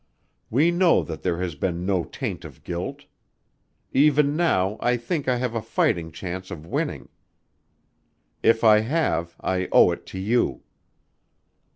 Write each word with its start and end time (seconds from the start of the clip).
We 0.49 0.71
know 0.71 1.03
that 1.03 1.21
there 1.21 1.37
has 1.43 1.53
been 1.53 1.85
no 1.85 2.03
taint 2.05 2.43
of 2.43 2.63
guilt. 2.63 3.05
Even 3.93 4.35
now 4.35 4.77
I 4.79 4.97
think 4.97 5.27
I 5.27 5.35
have 5.35 5.53
a 5.53 5.61
fighting 5.61 6.11
chance 6.11 6.49
of 6.49 6.65
winning. 6.65 7.07
If 8.41 8.63
I 8.63 8.79
have 8.79 9.35
I 9.41 9.69
owe 9.71 9.91
it 9.91 10.07
to 10.07 10.17
you...." 10.19 10.63